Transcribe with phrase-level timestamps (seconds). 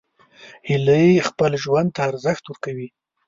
[0.69, 2.87] هیلۍ خپل ژوند ته ارزښت ورکوي